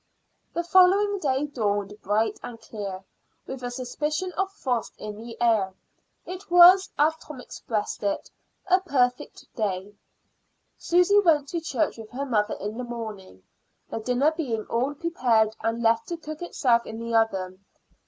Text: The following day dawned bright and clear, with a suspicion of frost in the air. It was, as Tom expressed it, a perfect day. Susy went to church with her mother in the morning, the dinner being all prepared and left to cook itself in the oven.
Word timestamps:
The 0.55 0.63
following 0.63 1.19
day 1.19 1.45
dawned 1.45 1.93
bright 2.01 2.39
and 2.41 2.59
clear, 2.59 3.03
with 3.45 3.61
a 3.61 3.69
suspicion 3.69 4.31
of 4.33 4.51
frost 4.51 4.95
in 4.97 5.15
the 5.15 5.39
air. 5.39 5.75
It 6.25 6.49
was, 6.49 6.89
as 6.97 7.15
Tom 7.17 7.39
expressed 7.39 8.01
it, 8.01 8.31
a 8.65 8.81
perfect 8.81 9.45
day. 9.55 9.93
Susy 10.75 11.19
went 11.19 11.49
to 11.49 11.61
church 11.61 11.99
with 11.99 12.09
her 12.09 12.25
mother 12.25 12.55
in 12.55 12.77
the 12.79 12.83
morning, 12.83 13.43
the 13.91 13.99
dinner 13.99 14.31
being 14.35 14.65
all 14.71 14.95
prepared 14.95 15.55
and 15.59 15.83
left 15.83 16.07
to 16.07 16.17
cook 16.17 16.41
itself 16.41 16.87
in 16.87 16.97
the 16.97 17.13
oven. 17.13 17.63